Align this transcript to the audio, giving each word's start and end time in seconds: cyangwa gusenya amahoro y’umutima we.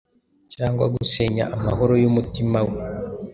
cyangwa 0.53 0.85
gusenya 0.95 1.43
amahoro 1.55 1.93
y’umutima 2.01 2.59
we. 2.67 2.77